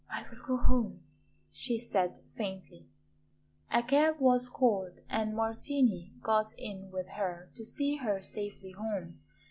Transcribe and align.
"I 0.09 0.23
will 0.31 0.43
go 0.43 0.57
home," 0.57 1.03
she 1.51 1.77
said 1.77 2.17
faintly. 2.35 2.89
A 3.71 3.83
cab 3.83 4.19
was 4.19 4.49
called 4.49 5.01
and 5.07 5.35
Martini 5.35 6.11
got 6.23 6.55
in 6.57 6.89
with 6.89 7.07
her 7.09 7.51
to 7.53 7.63
see 7.63 7.97
her 7.97 8.19
safely 8.23 8.71
home. 8.71 9.19